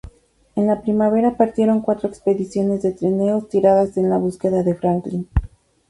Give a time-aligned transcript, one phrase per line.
[0.55, 5.27] En la primavera partieron cuatro expediciones de trineos tiradas en la búsqueda de Franklin.